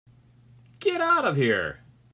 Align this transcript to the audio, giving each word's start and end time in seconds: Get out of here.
Get 0.79 0.99
out 0.99 1.25
of 1.25 1.35
here. 1.35 1.83